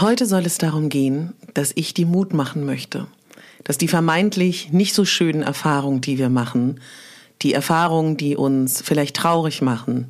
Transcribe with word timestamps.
Heute 0.00 0.26
soll 0.26 0.44
es 0.44 0.58
darum 0.58 0.90
gehen, 0.90 1.32
dass 1.54 1.72
ich 1.74 1.94
die 1.94 2.04
Mut 2.04 2.34
machen 2.34 2.66
möchte, 2.66 3.06
dass 3.64 3.78
die 3.78 3.88
vermeintlich 3.88 4.70
nicht 4.70 4.94
so 4.94 5.06
schönen 5.06 5.42
Erfahrungen, 5.42 6.02
die 6.02 6.18
wir 6.18 6.28
machen, 6.28 6.80
die 7.40 7.54
Erfahrungen, 7.54 8.18
die 8.18 8.36
uns 8.36 8.82
vielleicht 8.82 9.16
traurig 9.16 9.62
machen, 9.62 10.08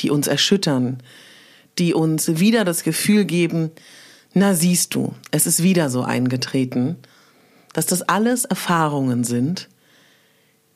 die 0.00 0.10
uns 0.10 0.26
erschüttern, 0.26 1.02
die 1.78 1.94
uns 1.94 2.40
wieder 2.40 2.66
das 2.66 2.82
Gefühl 2.82 3.24
geben, 3.24 3.70
na 4.34 4.52
siehst 4.54 4.94
du, 4.94 5.14
es 5.30 5.46
ist 5.46 5.62
wieder 5.62 5.88
so 5.88 6.02
eingetreten, 6.02 6.96
dass 7.72 7.86
das 7.86 8.02
alles 8.02 8.44
Erfahrungen 8.44 9.24
sind, 9.24 9.70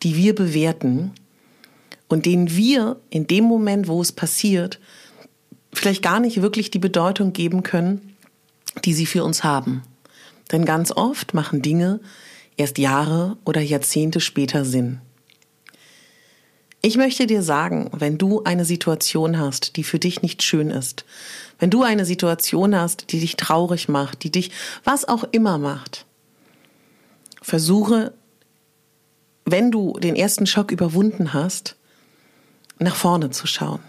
die 0.02 0.16
wir 0.16 0.34
bewerten 0.34 1.12
und 2.08 2.24
denen 2.24 2.56
wir 2.56 2.96
in 3.10 3.26
dem 3.26 3.44
Moment, 3.44 3.86
wo 3.86 4.00
es 4.00 4.12
passiert, 4.12 4.80
vielleicht 5.74 6.02
gar 6.02 6.20
nicht 6.20 6.40
wirklich 6.40 6.70
die 6.70 6.78
Bedeutung 6.78 7.34
geben 7.34 7.62
können, 7.62 8.15
die 8.84 8.94
sie 8.94 9.06
für 9.06 9.24
uns 9.24 9.44
haben. 9.44 9.82
Denn 10.52 10.64
ganz 10.64 10.92
oft 10.92 11.34
machen 11.34 11.62
Dinge 11.62 12.00
erst 12.56 12.78
Jahre 12.78 13.36
oder 13.44 13.60
Jahrzehnte 13.60 14.20
später 14.20 14.64
Sinn. 14.64 15.00
Ich 16.82 16.96
möchte 16.96 17.26
dir 17.26 17.42
sagen, 17.42 17.90
wenn 17.92 18.16
du 18.16 18.44
eine 18.44 18.64
Situation 18.64 19.38
hast, 19.38 19.76
die 19.76 19.82
für 19.82 19.98
dich 19.98 20.22
nicht 20.22 20.42
schön 20.42 20.70
ist, 20.70 21.04
wenn 21.58 21.70
du 21.70 21.82
eine 21.82 22.04
Situation 22.04 22.76
hast, 22.76 23.10
die 23.10 23.18
dich 23.18 23.36
traurig 23.36 23.88
macht, 23.88 24.22
die 24.22 24.30
dich 24.30 24.52
was 24.84 25.06
auch 25.06 25.24
immer 25.32 25.58
macht, 25.58 26.06
versuche, 27.42 28.12
wenn 29.44 29.70
du 29.70 29.94
den 29.94 30.16
ersten 30.16 30.46
Schock 30.46 30.70
überwunden 30.70 31.32
hast, 31.32 31.76
nach 32.78 32.94
vorne 32.94 33.30
zu 33.30 33.46
schauen. 33.46 33.80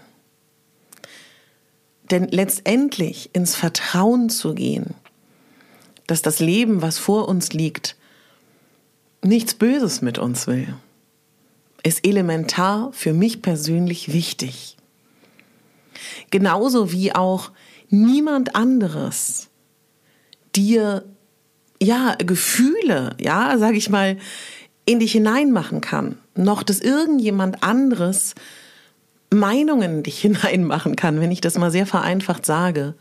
Denn 2.10 2.28
letztendlich 2.28 3.30
ins 3.32 3.54
Vertrauen 3.54 4.30
zu 4.30 4.54
gehen, 4.54 4.94
dass 6.06 6.22
das 6.22 6.40
Leben, 6.40 6.80
was 6.80 6.98
vor 6.98 7.28
uns 7.28 7.52
liegt, 7.52 7.96
nichts 9.22 9.54
Böses 9.54 10.00
mit 10.00 10.18
uns 10.18 10.46
will, 10.46 10.74
ist 11.82 12.06
elementar 12.06 12.90
für 12.92 13.12
mich 13.12 13.42
persönlich 13.42 14.12
wichtig. 14.12 14.76
Genauso 16.30 16.92
wie 16.92 17.14
auch 17.14 17.50
niemand 17.90 18.54
anderes 18.54 19.48
dir 20.56 21.04
ja 21.80 22.14
Gefühle, 22.16 23.16
ja, 23.20 23.56
sag 23.58 23.74
ich 23.74 23.90
mal, 23.90 24.18
in 24.84 25.00
dich 25.00 25.12
hineinmachen 25.12 25.80
kann, 25.80 26.18
noch 26.34 26.62
dass 26.62 26.80
irgendjemand 26.80 27.62
anderes 27.62 28.34
Meinungen 29.30 29.98
in 29.98 30.02
dich 30.02 30.20
hineinmachen 30.22 30.96
kann, 30.96 31.20
wenn 31.20 31.30
ich 31.30 31.40
das 31.40 31.58
mal 31.58 31.70
sehr 31.70 31.86
vereinfacht 31.86 32.46
sage, 32.46 32.94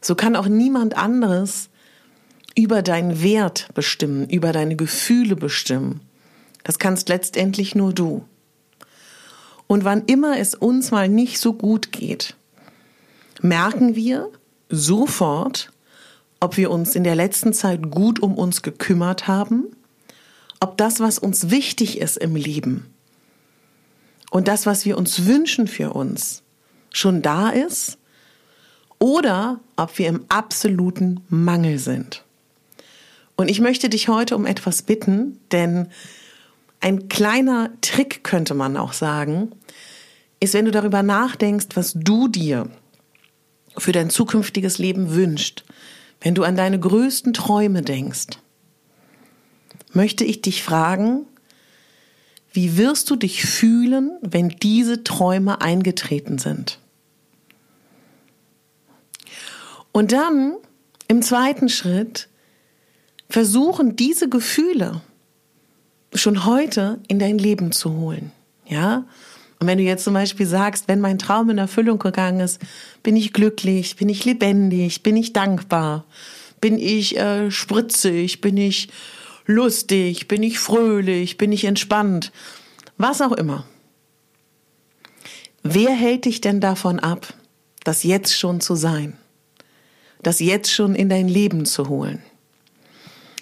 so 0.00 0.14
kann 0.14 0.36
auch 0.36 0.46
niemand 0.46 0.96
anderes 0.96 1.70
über 2.54 2.82
deinen 2.82 3.22
Wert 3.22 3.68
bestimmen, 3.74 4.28
über 4.28 4.52
deine 4.52 4.76
Gefühle 4.76 5.36
bestimmen. 5.36 6.00
Das 6.64 6.78
kannst 6.78 7.08
letztendlich 7.08 7.74
nur 7.74 7.92
du. 7.92 8.24
Und 9.66 9.84
wann 9.84 10.04
immer 10.06 10.38
es 10.38 10.54
uns 10.54 10.90
mal 10.90 11.08
nicht 11.08 11.38
so 11.38 11.52
gut 11.52 11.92
geht, 11.92 12.34
merken 13.40 13.94
wir 13.94 14.30
sofort, 14.68 15.70
ob 16.40 16.56
wir 16.56 16.70
uns 16.70 16.94
in 16.94 17.04
der 17.04 17.14
letzten 17.14 17.52
Zeit 17.52 17.90
gut 17.90 18.20
um 18.20 18.34
uns 18.34 18.62
gekümmert 18.62 19.28
haben, 19.28 19.66
ob 20.60 20.76
das, 20.76 21.00
was 21.00 21.18
uns 21.18 21.50
wichtig 21.50 22.00
ist 22.00 22.16
im 22.16 22.34
Leben, 22.34 22.92
und 24.30 24.48
das, 24.48 24.66
was 24.66 24.84
wir 24.84 24.98
uns 24.98 25.26
wünschen 25.26 25.66
für 25.66 25.92
uns, 25.92 26.42
schon 26.92 27.22
da 27.22 27.50
ist 27.50 27.98
oder 28.98 29.60
ob 29.76 29.98
wir 29.98 30.08
im 30.08 30.24
absoluten 30.28 31.20
Mangel 31.28 31.78
sind. 31.78 32.24
Und 33.36 33.48
ich 33.48 33.60
möchte 33.60 33.88
dich 33.88 34.08
heute 34.08 34.34
um 34.34 34.46
etwas 34.46 34.82
bitten, 34.82 35.38
denn 35.52 35.88
ein 36.80 37.08
kleiner 37.08 37.70
Trick 37.80 38.24
könnte 38.24 38.54
man 38.54 38.76
auch 38.76 38.92
sagen, 38.92 39.52
ist, 40.40 40.54
wenn 40.54 40.64
du 40.64 40.70
darüber 40.70 41.02
nachdenkst, 41.02 41.68
was 41.74 41.92
du 41.94 42.28
dir 42.28 42.68
für 43.76 43.92
dein 43.92 44.10
zukünftiges 44.10 44.78
Leben 44.78 45.14
wünschst, 45.14 45.64
wenn 46.20 46.34
du 46.34 46.42
an 46.42 46.56
deine 46.56 46.80
größten 46.80 47.32
Träume 47.32 47.82
denkst, 47.82 48.38
möchte 49.92 50.24
ich 50.24 50.42
dich 50.42 50.62
fragen, 50.62 51.26
wie 52.52 52.76
wirst 52.76 53.10
du 53.10 53.16
dich 53.16 53.44
fühlen, 53.44 54.12
wenn 54.22 54.48
diese 54.48 55.04
Träume 55.04 55.60
eingetreten 55.60 56.38
sind? 56.38 56.78
Und 59.92 60.12
dann 60.12 60.54
im 61.08 61.22
zweiten 61.22 61.68
Schritt 61.68 62.28
versuchen 63.28 63.96
diese 63.96 64.28
Gefühle 64.28 65.00
schon 66.14 66.44
heute 66.44 67.00
in 67.08 67.18
dein 67.18 67.38
Leben 67.38 67.72
zu 67.72 67.92
holen. 67.92 68.32
Ja? 68.66 69.04
Und 69.58 69.66
wenn 69.66 69.78
du 69.78 69.84
jetzt 69.84 70.04
zum 70.04 70.14
Beispiel 70.14 70.46
sagst, 70.46 70.88
wenn 70.88 71.00
mein 71.00 71.18
Traum 71.18 71.50
in 71.50 71.58
Erfüllung 71.58 71.98
gegangen 71.98 72.40
ist, 72.40 72.60
bin 73.02 73.16
ich 73.16 73.32
glücklich, 73.32 73.96
bin 73.96 74.08
ich 74.08 74.24
lebendig, 74.24 75.02
bin 75.02 75.16
ich 75.16 75.32
dankbar, 75.32 76.04
bin 76.60 76.78
ich 76.78 77.16
äh, 77.18 77.50
spritzig, 77.50 78.40
bin 78.40 78.56
ich 78.56 78.88
lustig, 79.48 80.28
bin 80.28 80.44
ich 80.44 80.60
fröhlich, 80.60 81.38
bin 81.38 81.50
ich 81.50 81.64
entspannt, 81.64 82.30
was 82.96 83.20
auch 83.20 83.32
immer. 83.32 83.66
Wer 85.64 85.90
hält 85.90 86.26
dich 86.26 86.40
denn 86.40 86.60
davon 86.60 87.00
ab, 87.00 87.34
das 87.82 88.04
jetzt 88.04 88.38
schon 88.38 88.60
zu 88.60 88.76
sein, 88.76 89.16
das 90.22 90.38
jetzt 90.38 90.72
schon 90.72 90.94
in 90.94 91.08
dein 91.08 91.26
Leben 91.26 91.64
zu 91.64 91.88
holen? 91.88 92.22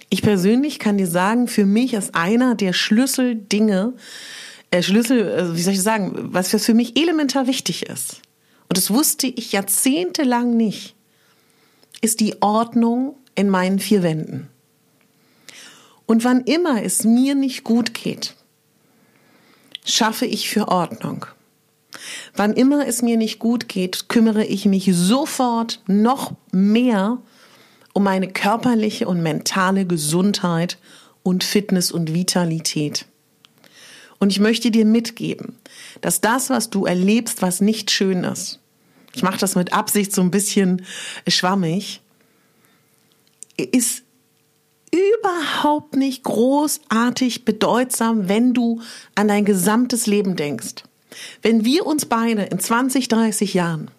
Ich 0.08 0.22
persönlich 0.22 0.78
kann 0.78 0.96
dir 0.96 1.08
sagen, 1.08 1.48
für 1.48 1.66
mich 1.66 1.92
ist 1.92 2.14
einer 2.14 2.54
der 2.54 2.72
Schlüsseldinge, 2.72 3.92
äh, 4.70 4.82
Schlüssel, 4.82 5.28
äh, 5.28 5.56
wie 5.56 5.62
soll 5.62 5.74
ich 5.74 5.82
sagen, 5.82 6.32
was 6.32 6.50
für 6.50 6.74
mich 6.74 6.96
elementar 6.96 7.46
wichtig 7.46 7.86
ist, 7.86 8.22
und 8.68 8.76
das 8.76 8.90
wusste 8.90 9.26
ich 9.26 9.52
jahrzehntelang 9.52 10.56
nicht, 10.56 10.94
ist 12.00 12.20
die 12.20 12.40
Ordnung 12.42 13.16
in 13.34 13.48
meinen 13.48 13.78
vier 13.78 14.02
Wänden. 14.02 14.48
Und 16.06 16.24
wann 16.24 16.42
immer 16.42 16.82
es 16.82 17.04
mir 17.04 17.34
nicht 17.34 17.64
gut 17.64 17.94
geht, 17.94 18.34
schaffe 19.84 20.26
ich 20.26 20.48
für 20.48 20.68
Ordnung. 20.68 21.26
Wann 22.34 22.52
immer 22.52 22.86
es 22.86 23.02
mir 23.02 23.16
nicht 23.16 23.38
gut 23.38 23.68
geht, 23.68 24.08
kümmere 24.08 24.44
ich 24.44 24.66
mich 24.66 24.88
sofort 24.92 25.82
noch 25.86 26.32
mehr 26.52 27.18
um 27.92 28.04
meine 28.04 28.28
körperliche 28.28 29.08
und 29.08 29.22
mentale 29.22 29.86
Gesundheit 29.86 30.78
und 31.22 31.44
Fitness 31.44 31.90
und 31.90 32.12
Vitalität. 32.12 33.06
Und 34.18 34.30
ich 34.30 34.40
möchte 34.40 34.70
dir 34.70 34.84
mitgeben, 34.84 35.56
dass 36.00 36.20
das, 36.20 36.50
was 36.50 36.70
du 36.70 36.84
erlebst, 36.84 37.42
was 37.42 37.60
nicht 37.60 37.90
schön 37.90 38.24
ist, 38.24 38.60
ich 39.14 39.22
mache 39.22 39.38
das 39.38 39.56
mit 39.56 39.72
Absicht 39.72 40.12
so 40.12 40.20
ein 40.20 40.30
bisschen 40.30 40.84
schwammig, 41.26 42.02
ist 43.56 44.02
überhaupt 45.26 45.96
nicht 45.96 46.22
großartig 46.24 47.44
bedeutsam, 47.44 48.28
wenn 48.28 48.54
du 48.54 48.80
an 49.14 49.28
dein 49.28 49.44
gesamtes 49.44 50.06
Leben 50.06 50.36
denkst. 50.36 50.84
Wenn 51.42 51.64
wir 51.64 51.86
uns 51.86 52.06
beide 52.06 52.42
in 52.42 52.58
20, 52.58 53.08
30 53.08 53.54
Jahren 53.54 53.90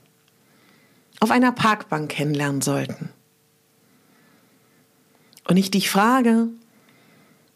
auf 1.19 1.31
einer 1.31 1.51
Parkbank 1.51 2.09
kennenlernen 2.09 2.61
sollten 2.61 3.09
und 5.47 5.57
ich 5.57 5.71
dich 5.71 5.89
frage, 5.89 6.47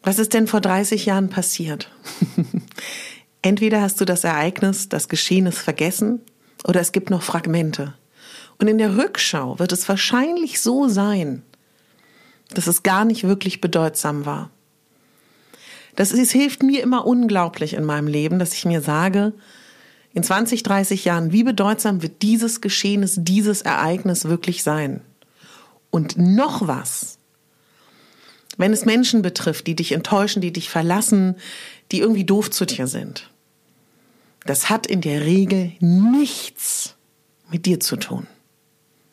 was 0.02 0.18
ist 0.18 0.34
denn 0.34 0.48
vor 0.48 0.60
30 0.60 1.06
Jahren 1.06 1.28
passiert? 1.28 1.90
Entweder 3.42 3.80
hast 3.80 4.00
du 4.00 4.04
das 4.04 4.24
Ereignis, 4.24 4.88
das 4.88 5.08
Geschehenes 5.08 5.58
vergessen 5.58 6.20
oder 6.64 6.80
es 6.80 6.92
gibt 6.92 7.10
noch 7.10 7.22
Fragmente. 7.22 7.94
Und 8.58 8.68
in 8.68 8.78
der 8.78 8.96
Rückschau 8.96 9.58
wird 9.58 9.72
es 9.72 9.88
wahrscheinlich 9.88 10.60
so 10.60 10.88
sein, 10.88 11.42
dass 12.54 12.66
es 12.66 12.82
gar 12.82 13.04
nicht 13.04 13.24
wirklich 13.24 13.60
bedeutsam 13.60 14.26
war. 14.26 14.50
Das 15.96 16.12
ist, 16.12 16.32
hilft 16.32 16.62
mir 16.62 16.82
immer 16.82 17.06
unglaublich 17.06 17.74
in 17.74 17.84
meinem 17.84 18.06
Leben, 18.06 18.38
dass 18.38 18.54
ich 18.54 18.64
mir 18.64 18.80
sage, 18.80 19.32
in 20.14 20.22
20, 20.22 20.62
30 20.62 21.04
Jahren, 21.04 21.32
wie 21.32 21.42
bedeutsam 21.42 22.02
wird 22.02 22.22
dieses 22.22 22.60
Geschehenes, 22.60 23.16
dieses 23.18 23.62
Ereignis 23.62 24.26
wirklich 24.26 24.62
sein? 24.62 25.00
Und 25.90 26.16
noch 26.16 26.66
was. 26.66 27.18
Wenn 28.56 28.72
es 28.72 28.84
Menschen 28.84 29.22
betrifft, 29.22 29.66
die 29.66 29.76
dich 29.76 29.92
enttäuschen, 29.92 30.42
die 30.42 30.52
dich 30.52 30.68
verlassen, 30.68 31.36
die 31.90 32.00
irgendwie 32.00 32.24
doof 32.24 32.50
zu 32.50 32.66
dir 32.66 32.86
sind, 32.86 33.30
das 34.44 34.68
hat 34.68 34.86
in 34.86 35.00
der 35.00 35.22
Regel 35.22 35.72
nichts 35.80 36.94
mit 37.50 37.66
dir 37.66 37.80
zu 37.80 37.96
tun. 37.96 38.26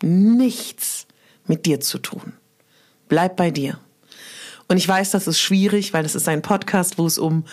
Nichts 0.01 1.07
mit 1.45 1.65
dir 1.65 1.79
zu 1.79 1.99
tun. 1.99 2.33
Bleib 3.09 3.35
bei 3.35 3.51
dir. 3.51 3.77
Und 4.69 4.77
ich 4.77 4.87
weiß, 4.87 5.11
das 5.11 5.27
ist 5.27 5.39
schwierig, 5.39 5.93
weil 5.93 6.05
es 6.05 6.15
ist 6.15 6.29
ein 6.29 6.41
Podcast, 6.41 6.97
wo 6.97 7.05
es 7.05 7.17
um 7.17 7.43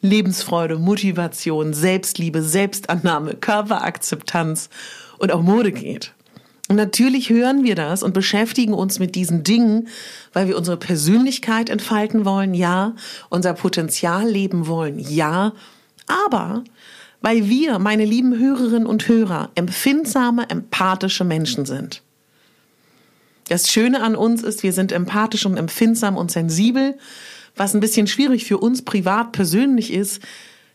Lebensfreude, 0.00 0.78
Motivation, 0.78 1.74
Selbstliebe, 1.74 2.42
Selbstannahme, 2.42 3.34
Körperakzeptanz 3.34 4.70
und 5.18 5.32
auch 5.32 5.42
Mode 5.42 5.72
geht. 5.72 6.14
Und 6.68 6.76
natürlich 6.76 7.30
hören 7.30 7.64
wir 7.64 7.74
das 7.74 8.02
und 8.02 8.14
beschäftigen 8.14 8.72
uns 8.72 8.98
mit 8.98 9.14
diesen 9.14 9.44
Dingen, 9.44 9.88
weil 10.32 10.48
wir 10.48 10.56
unsere 10.56 10.76
Persönlichkeit 10.76 11.68
entfalten 11.68 12.24
wollen, 12.24 12.54
ja, 12.54 12.94
unser 13.28 13.52
Potenzial 13.54 14.28
leben 14.28 14.66
wollen, 14.66 14.98
ja, 14.98 15.52
aber 16.06 16.64
weil 17.20 17.48
wir, 17.48 17.78
meine 17.78 18.04
lieben 18.04 18.38
Hörerinnen 18.38 18.86
und 18.86 19.06
Hörer, 19.06 19.50
empfindsame, 19.54 20.50
empathische 20.50 21.24
Menschen 21.24 21.66
sind. 21.66 22.01
Das 23.52 23.70
Schöne 23.70 24.00
an 24.00 24.16
uns 24.16 24.42
ist, 24.42 24.62
wir 24.62 24.72
sind 24.72 24.92
empathisch 24.92 25.44
und 25.44 25.58
empfindsam 25.58 26.16
und 26.16 26.30
sensibel, 26.30 26.96
was 27.54 27.74
ein 27.74 27.80
bisschen 27.80 28.06
schwierig 28.06 28.46
für 28.46 28.56
uns 28.56 28.80
privat 28.80 29.32
persönlich 29.32 29.92
ist, 29.92 30.22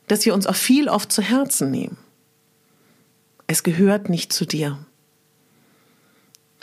dass 0.05 0.23
wir 0.27 0.35
uns 0.35 0.45
auch 0.45 0.53
viel 0.53 0.87
oft 0.87 1.11
zu 1.11 1.23
Herzen 1.23 1.71
nehmen. 1.71 1.97
Es 3.47 3.63
gehört 3.63 4.09
nicht 4.09 4.31
zu 4.31 4.45
dir. 4.45 4.77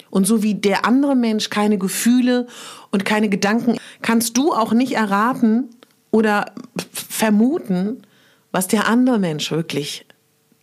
Und 0.08 0.24
so 0.24 0.44
wie 0.44 0.54
der 0.54 0.84
andere 0.84 1.16
Mensch 1.16 1.50
keine 1.50 1.78
Gefühle 1.78 2.46
und 2.92 3.04
keine 3.04 3.28
Gedanken, 3.28 3.76
kannst 4.00 4.36
du 4.36 4.52
auch 4.52 4.72
nicht 4.72 4.92
erraten 4.92 5.68
oder 6.12 6.52
vermuten, 6.92 8.06
was 8.52 8.68
der 8.68 8.86
andere 8.86 9.18
Mensch 9.18 9.50
wirklich 9.50 10.06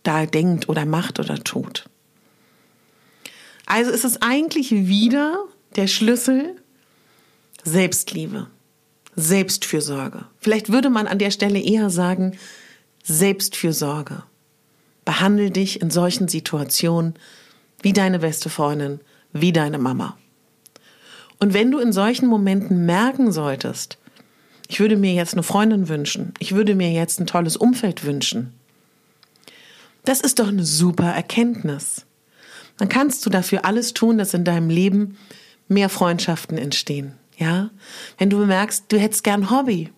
da 0.02 0.24
denkt 0.24 0.70
oder 0.70 0.86
macht 0.86 1.20
oder 1.20 1.44
tut. 1.44 1.90
Also 3.72 3.90
ist 3.90 4.04
es 4.04 4.20
eigentlich 4.20 4.70
wieder 4.70 5.46
der 5.76 5.86
Schlüssel 5.86 6.56
Selbstliebe, 7.64 8.48
Selbstfürsorge. 9.16 10.26
Vielleicht 10.40 10.70
würde 10.70 10.90
man 10.90 11.06
an 11.06 11.18
der 11.18 11.30
Stelle 11.30 11.58
eher 11.58 11.88
sagen 11.88 12.36
Selbstfürsorge. 13.02 14.24
Behandle 15.06 15.50
dich 15.50 15.80
in 15.80 15.90
solchen 15.90 16.28
Situationen 16.28 17.14
wie 17.80 17.94
deine 17.94 18.18
beste 18.18 18.50
Freundin, 18.50 19.00
wie 19.32 19.54
deine 19.54 19.78
Mama. 19.78 20.18
Und 21.40 21.54
wenn 21.54 21.70
du 21.70 21.78
in 21.78 21.94
solchen 21.94 22.26
Momenten 22.26 22.84
merken 22.84 23.32
solltest, 23.32 23.96
ich 24.68 24.80
würde 24.80 24.98
mir 24.98 25.14
jetzt 25.14 25.32
eine 25.32 25.42
Freundin 25.42 25.88
wünschen. 25.88 26.34
Ich 26.40 26.54
würde 26.54 26.74
mir 26.74 26.92
jetzt 26.92 27.20
ein 27.20 27.26
tolles 27.26 27.56
Umfeld 27.56 28.04
wünschen. 28.04 28.52
Das 30.04 30.20
ist 30.20 30.40
doch 30.40 30.48
eine 30.48 30.66
super 30.66 31.10
Erkenntnis. 31.10 32.04
Dann 32.78 32.88
kannst 32.88 33.24
du 33.24 33.30
dafür 33.30 33.64
alles 33.64 33.94
tun, 33.94 34.18
dass 34.18 34.34
in 34.34 34.44
deinem 34.44 34.70
Leben 34.70 35.16
mehr 35.68 35.88
Freundschaften 35.88 36.58
entstehen. 36.58 37.14
Ja? 37.36 37.70
Wenn 38.18 38.30
du 38.30 38.38
bemerkst, 38.38 38.86
du 38.88 38.98
hättest 38.98 39.24
gern 39.24 39.50
Hobby, 39.50 39.90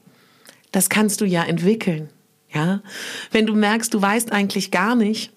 das 0.72 0.88
kannst 0.88 1.20
du 1.20 1.24
ja 1.24 1.44
entwickeln. 1.44 2.10
Ja? 2.52 2.82
Wenn 3.30 3.46
du 3.46 3.54
merkst, 3.54 3.92
du 3.94 4.00
weißt 4.00 4.32
eigentlich 4.32 4.70
gar 4.70 4.94
nicht, 4.94 5.32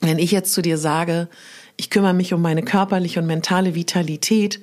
wenn 0.00 0.18
ich 0.18 0.32
jetzt 0.32 0.52
zu 0.52 0.62
dir 0.62 0.78
sage, 0.78 1.28
ich 1.76 1.90
kümmere 1.90 2.14
mich 2.14 2.32
um 2.32 2.42
meine 2.42 2.62
körperliche 2.62 3.20
und 3.20 3.26
mentale 3.26 3.74
Vitalität, 3.74 4.60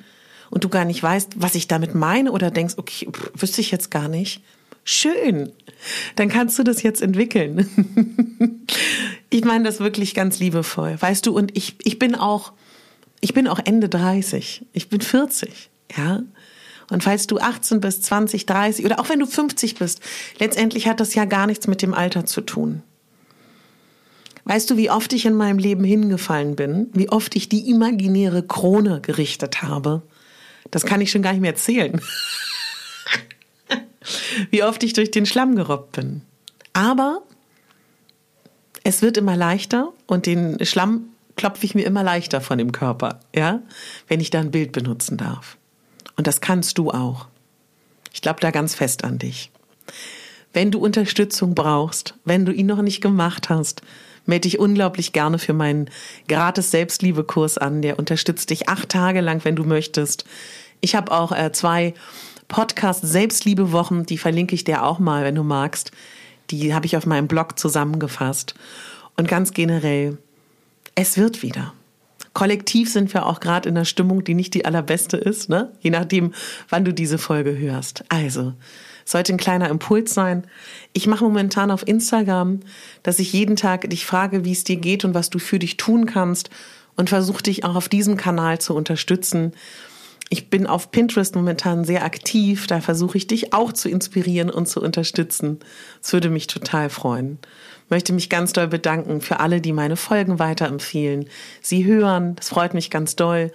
und 0.50 0.63
du 0.63 0.69
gar 0.69 0.86
nicht 0.86 1.02
weißt, 1.02 1.34
was 1.36 1.56
ich 1.56 1.68
damit 1.68 1.95
meine 1.95 2.31
oder 2.31 2.52
denkst, 2.52 2.75
okay, 2.78 3.07
pff, 3.12 3.31
wüsste 3.36 3.62
ich 3.62 3.72
jetzt 3.72 3.92
gar 3.92 4.07
nicht. 4.07 4.42
Schön. 4.91 5.51
Dann 6.15 6.30
kannst 6.30 6.57
du 6.57 6.63
das 6.63 6.81
jetzt 6.81 7.03
entwickeln. 7.03 7.69
ich 9.30 9.45
meine 9.45 9.63
das 9.63 9.80
wirklich 9.80 10.15
ganz 10.15 10.39
liebevoll. 10.39 11.00
Weißt 11.00 11.27
du, 11.27 11.38
und 11.38 11.56
ich, 11.56 11.75
ich 11.83 12.00
bin 12.00 12.15
auch, 12.15 12.53
ich 13.21 13.36
bin 13.36 13.47
auch 13.47 13.59
Ende 13.63 13.88
30. 13.88 14.65
Ich 14.74 14.89
bin 14.89 15.01
40. 15.01 15.69
Ja. 15.95 16.24
Und 16.89 17.03
falls 17.03 17.27
du 17.27 17.38
18 17.38 17.81
bist, 17.81 18.03
20, 18.06 18.47
30 18.47 18.83
oder 18.83 19.00
auch 19.00 19.09
wenn 19.09 19.19
du 19.19 19.27
50 19.27 19.75
bist, 19.75 20.01
letztendlich 20.39 20.88
hat 20.88 21.00
das 21.00 21.13
ja 21.13 21.25
gar 21.25 21.45
nichts 21.45 21.68
mit 21.68 21.83
dem 21.83 21.94
Alter 21.94 22.25
zu 22.25 22.42
tun. 22.42 22.81
Weißt 24.45 24.71
du, 24.71 24.75
wie 24.75 24.89
oft 24.89 25.13
ich 25.13 25.27
in 25.27 25.35
meinem 25.35 25.59
Leben 25.59 25.83
hingefallen 25.83 26.56
bin, 26.56 26.89
wie 26.94 27.09
oft 27.09 27.35
ich 27.35 27.47
die 27.47 27.69
imaginäre 27.69 28.42
Krone 28.42 29.01
gerichtet 29.01 29.62
habe 29.62 30.01
das 30.71 30.85
kann 30.85 31.01
ich 31.01 31.12
schon 31.12 31.21
gar 31.21 31.31
nicht 31.31 31.42
mehr 31.42 31.51
erzählen. 31.51 32.00
Wie 34.50 34.63
oft 34.63 34.83
ich 34.83 34.94
durch 34.94 35.12
den 35.12 35.25
Schlamm 35.25 35.56
gerobbt 35.56 35.94
bin. 35.94 36.21
Aber 36.74 37.21
es 38.83 39.01
wird 39.01 39.18
immer 39.18 39.36
leichter 39.36 39.91
und 40.07 40.25
den 40.25 40.63
Schlamm 40.65 41.09
klopfe 41.36 41.65
ich 41.65 41.75
mir 41.75 41.86
immer 41.86 42.03
leichter 42.03 42.41
von 42.41 42.57
dem 42.57 42.71
Körper, 42.71 43.19
ja, 43.36 43.62
wenn 44.07 44.19
ich 44.19 44.30
da 44.30 44.39
ein 44.39 44.51
Bild 44.51 44.71
benutzen 44.71 45.18
darf. 45.18 45.57
Und 46.18 46.27
das 46.27 46.41
kannst 46.41 46.77
du 46.77 46.91
auch. 46.91 47.27
Ich 48.13 48.21
glaube 48.21 48.39
da 48.41 48.51
ganz 48.51 48.75
fest 48.75 49.03
an 49.03 49.19
dich. 49.19 49.51
Wenn 50.51 50.71
du 50.71 50.80
Unterstützung 50.80 51.56
brauchst, 51.56 52.15
wenn 52.25 52.45
du 52.45 52.51
ihn 52.51 52.65
noch 52.65 52.81
nicht 52.81 53.01
gemacht 53.01 53.50
hast, 53.50 53.81
melde 54.25 54.47
dich 54.47 54.59
unglaublich 54.59 55.13
gerne 55.13 55.39
für 55.39 55.53
meinen 55.53 55.89
gratis 56.27 56.71
Selbstliebe-Kurs 56.71 57.57
an. 57.57 57.81
Der 57.81 58.00
unterstützt 58.00 58.50
dich 58.50 58.68
acht 58.68 58.89
Tage 58.89 59.21
lang, 59.21 59.44
wenn 59.44 59.56
du 59.56 59.63
möchtest. 59.63 60.25
Ich 60.81 60.95
habe 60.95 61.12
auch 61.12 61.31
äh, 61.31 61.51
zwei 61.51 61.94
Podcast 62.50 63.01
Selbstliebe-Wochen, 63.04 64.06
die 64.06 64.18
verlinke 64.18 64.56
ich 64.56 64.63
dir 64.66 64.84
auch 64.84 65.00
mal, 65.00 65.24
wenn 65.24 65.36
du 65.36 65.44
magst. 65.44 65.92
Die 66.50 66.74
habe 66.74 66.88
ich 66.88 66.98
auf 66.98 67.06
meinem 67.06 67.28
Blog 67.28 67.57
zusammengefasst. 67.57 68.56
Und 69.16 69.28
ganz 69.28 69.54
generell, 69.54 70.18
es 70.96 71.18
wird 71.18 71.44
wieder. 71.44 71.74
Kollektiv 72.34 72.92
sind 72.92 73.13
wir 73.13 73.28
auch 73.28 73.40
gerade 73.40 73.69
in 73.69 73.78
einer 73.78 73.86
Stimmung, 73.86 74.24
die 74.24 74.34
nicht 74.34 74.54
die 74.56 74.66
allerbeste 74.66 75.16
ist, 75.16 75.48
ne? 75.48 75.72
Je 75.80 75.92
nachdem, 75.92 76.34
wann 76.69 76.86
du 76.86 76.94
diese 76.94 77.19
Folge 77.19 77.56
hörst. 77.56 78.04
Also, 78.10 78.54
sollte 79.06 79.31
ein 79.34 79.38
kleiner 79.38 79.69
Impuls 79.69 80.13
sein. 80.13 80.44
Ich 80.94 81.06
mache 81.06 81.24
momentan 81.24 81.69
auf 81.69 81.88
Instagram, 81.88 82.62
dass 83.04 83.19
ich 83.19 83.31
jeden 83.31 83.57
Tag 83.57 83.90
dich 83.90 84.06
frage, 84.06 84.44
wie 84.44 84.54
es 84.54 84.63
dir 84.63 84.78
geht 84.78 85.06
und 85.06 85.13
was 85.13 85.30
du 85.30 85.38
für 85.38 85.60
dich 85.60 85.78
tun 85.78 86.07
kannst 86.07 86.50
und 86.95 87.09
versuche 87.09 87.44
dich 87.44 87.64
auch 87.64 87.76
auf 87.76 87.90
diesem 87.90 88.18
Kanal 88.18 88.59
zu 88.59 88.76
unterstützen. 88.76 89.54
Ich 90.31 90.52
bin 90.52 90.68
auf 90.68 90.92
Pinterest 90.92 91.36
momentan 91.36 91.83
sehr 91.83 92.06
aktiv, 92.06 92.68
da 92.68 92.81
versuche 92.81 93.18
ich 93.18 93.26
dich 93.26 93.52
auch 93.52 93.74
zu 93.74 93.90
inspirieren 93.90 94.52
und 94.52 94.68
zu 94.68 94.80
unterstützen. 94.80 95.57
Es 96.04 96.14
würde 96.14 96.30
mich 96.30 96.45
total 96.45 96.92
freuen. 96.92 97.40
Möchte 97.90 98.14
mich 98.14 98.30
ganz 98.30 98.54
doll 98.54 98.68
bedanken 98.68 99.21
für 99.21 99.40
alle, 99.40 99.59
die 99.59 99.74
meine 99.74 99.95
Folgen 99.95 100.38
weiterempfehlen. 100.38 101.26
Sie 101.62 101.83
hören, 101.83 102.36
das 102.36 102.50
freut 102.50 102.76
mich 102.76 102.92
ganz 102.92 103.16
doll. 103.16 103.52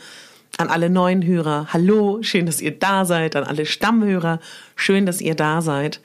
An 0.56 0.68
alle 0.68 0.90
neuen 0.90 1.24
Hörer, 1.24 1.68
hallo, 1.72 2.18
schön, 2.22 2.44
dass 2.44 2.60
ihr 2.60 2.76
da 2.76 3.04
seid. 3.04 3.36
An 3.36 3.44
alle 3.44 3.66
Stammhörer, 3.66 4.40
schön, 4.74 5.06
dass 5.06 5.20
ihr 5.20 5.36
da 5.36 5.62
seid. 5.62 6.00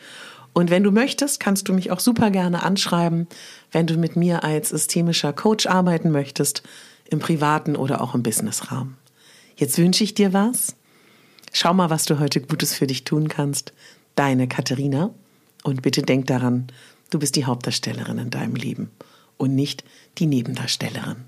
Und 0.54 0.70
wenn 0.70 0.84
du 0.84 0.92
möchtest, 0.92 1.40
kannst 1.40 1.68
du 1.68 1.74
mich 1.74 1.90
auch 1.90 2.00
super 2.00 2.30
gerne 2.30 2.62
anschreiben, 2.62 3.28
wenn 3.72 3.88
du 3.88 3.98
mit 3.98 4.16
mir 4.16 4.44
als 4.44 4.70
systemischer 4.70 5.34
Coach 5.34 5.66
arbeiten 5.66 6.12
möchtest, 6.12 6.62
im 7.10 7.18
privaten 7.18 7.76
oder 7.76 8.02
auch 8.02 8.14
im 8.14 8.22
Businessrahmen. 8.22 8.99
Jetzt 9.60 9.78
wünsche 9.78 10.06
ich 10.06 10.13
dir 10.13 10.32
was. 10.32 10.74
Schau 11.51 11.74
mal, 11.74 11.89
was 11.89 12.06
du 12.06 12.18
heute 12.18 12.39
Gutes 12.39 12.74
für 12.74 12.88
dich 12.88 13.04
tun 13.04 13.28
kannst. 13.28 13.74
Deine 14.16 14.48
Katharina. 14.48 15.13
Und 15.63 15.82
bitte 15.82 16.01
denk 16.01 16.28
daran, 16.28 16.68
du 17.10 17.20
bist 17.20 17.36
die 17.36 17.44
Hauptdarstellerin 17.44 18.20
in 18.20 18.30
deinem 18.30 18.56
Leben 18.56 18.89
und 19.36 19.56
nicht 19.56 19.84
die 20.18 20.28
Nebendarstellerin. 20.28 21.25